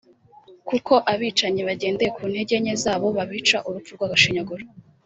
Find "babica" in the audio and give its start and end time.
3.17-3.57